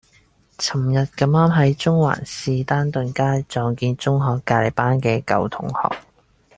[0.57, 5.95] 噚日咁啱喺中環士丹頓街撞見中學隔離班嘅舊同學